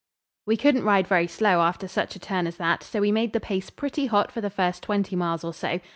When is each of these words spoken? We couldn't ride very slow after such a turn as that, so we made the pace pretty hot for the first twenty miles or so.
We 0.47 0.57
couldn't 0.57 0.83
ride 0.83 1.05
very 1.05 1.27
slow 1.27 1.61
after 1.61 1.87
such 1.87 2.15
a 2.15 2.19
turn 2.19 2.47
as 2.47 2.57
that, 2.57 2.81
so 2.81 2.99
we 3.01 3.11
made 3.11 3.33
the 3.33 3.39
pace 3.39 3.69
pretty 3.69 4.07
hot 4.07 4.31
for 4.31 4.41
the 4.41 4.49
first 4.49 4.81
twenty 4.81 5.15
miles 5.15 5.43
or 5.43 5.53
so. 5.53 5.79